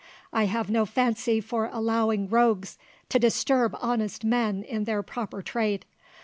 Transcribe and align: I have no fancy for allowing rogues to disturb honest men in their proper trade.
I 0.33 0.45
have 0.45 0.67
no 0.71 0.87
fancy 0.87 1.39
for 1.41 1.69
allowing 1.71 2.27
rogues 2.27 2.79
to 3.09 3.19
disturb 3.19 3.77
honest 3.79 4.23
men 4.25 4.63
in 4.63 4.85
their 4.85 5.03
proper 5.03 5.43
trade. 5.43 5.85